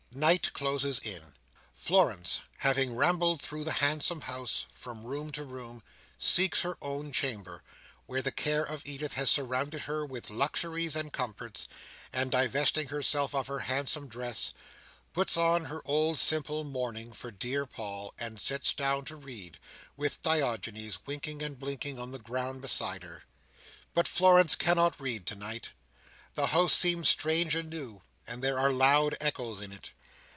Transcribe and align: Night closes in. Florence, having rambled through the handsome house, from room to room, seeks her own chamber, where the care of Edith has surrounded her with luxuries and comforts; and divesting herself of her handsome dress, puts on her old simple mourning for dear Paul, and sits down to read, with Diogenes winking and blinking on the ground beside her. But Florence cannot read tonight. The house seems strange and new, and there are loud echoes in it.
Night 0.13 0.51
closes 0.51 0.99
in. 0.99 1.35
Florence, 1.73 2.41
having 2.57 2.97
rambled 2.97 3.39
through 3.39 3.63
the 3.63 3.71
handsome 3.79 4.19
house, 4.19 4.65
from 4.73 5.05
room 5.05 5.31
to 5.31 5.45
room, 5.45 5.81
seeks 6.17 6.63
her 6.63 6.77
own 6.81 7.13
chamber, 7.13 7.63
where 8.07 8.21
the 8.21 8.29
care 8.29 8.65
of 8.65 8.85
Edith 8.85 9.13
has 9.13 9.29
surrounded 9.29 9.83
her 9.83 10.05
with 10.05 10.29
luxuries 10.29 10.97
and 10.97 11.13
comforts; 11.13 11.69
and 12.11 12.29
divesting 12.29 12.89
herself 12.89 13.33
of 13.33 13.47
her 13.47 13.59
handsome 13.59 14.09
dress, 14.09 14.53
puts 15.13 15.37
on 15.37 15.63
her 15.65 15.81
old 15.85 16.19
simple 16.19 16.65
mourning 16.65 17.13
for 17.13 17.31
dear 17.31 17.65
Paul, 17.65 18.13
and 18.19 18.37
sits 18.37 18.73
down 18.73 19.05
to 19.05 19.15
read, 19.15 19.59
with 19.95 20.21
Diogenes 20.23 20.99
winking 21.05 21.41
and 21.41 21.57
blinking 21.57 21.97
on 21.99 22.11
the 22.11 22.19
ground 22.19 22.61
beside 22.61 23.03
her. 23.03 23.23
But 23.93 24.09
Florence 24.09 24.55
cannot 24.55 24.99
read 24.99 25.25
tonight. 25.25 25.69
The 26.35 26.47
house 26.47 26.73
seems 26.73 27.07
strange 27.07 27.55
and 27.55 27.69
new, 27.69 28.01
and 28.27 28.43
there 28.43 28.59
are 28.59 28.73
loud 28.73 29.15
echoes 29.21 29.61
in 29.61 29.71
it. 29.71 29.93